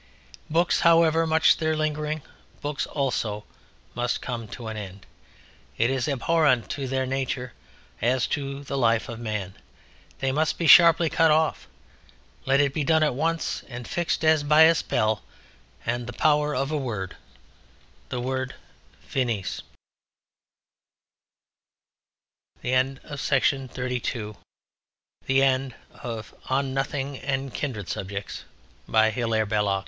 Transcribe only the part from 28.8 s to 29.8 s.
by Hilaire Belloc END